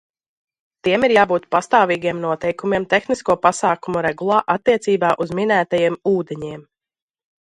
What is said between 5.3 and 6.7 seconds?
minētajiem ūdeņiem.